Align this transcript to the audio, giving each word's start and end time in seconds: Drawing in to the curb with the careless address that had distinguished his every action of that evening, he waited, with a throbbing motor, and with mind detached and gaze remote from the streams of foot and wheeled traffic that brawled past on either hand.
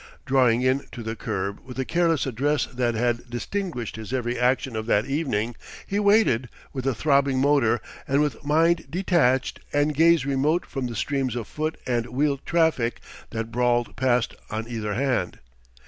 Drawing 0.25 0.63
in 0.63 0.87
to 0.93 1.03
the 1.03 1.15
curb 1.15 1.59
with 1.63 1.77
the 1.77 1.85
careless 1.85 2.25
address 2.25 2.65
that 2.65 2.95
had 2.95 3.29
distinguished 3.29 3.97
his 3.97 4.11
every 4.11 4.35
action 4.35 4.75
of 4.75 4.87
that 4.87 5.05
evening, 5.05 5.55
he 5.85 5.99
waited, 5.99 6.49
with 6.73 6.87
a 6.87 6.95
throbbing 6.95 7.37
motor, 7.39 7.79
and 8.07 8.19
with 8.19 8.43
mind 8.43 8.87
detached 8.89 9.59
and 9.71 9.93
gaze 9.93 10.25
remote 10.25 10.65
from 10.65 10.87
the 10.87 10.95
streams 10.95 11.35
of 11.35 11.47
foot 11.47 11.77
and 11.85 12.07
wheeled 12.07 12.43
traffic 12.47 12.99
that 13.29 13.51
brawled 13.51 13.95
past 13.95 14.33
on 14.49 14.67
either 14.67 14.95
hand. 14.95 15.37